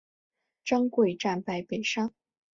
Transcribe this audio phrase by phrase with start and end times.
[0.65, 2.09] 张贵战败被杀。